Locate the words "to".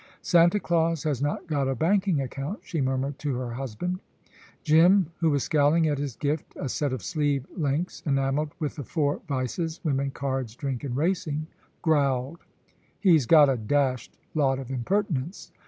3.19-3.35